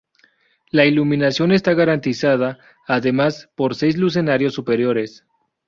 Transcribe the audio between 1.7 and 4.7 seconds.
garantizada además por seis lucernarios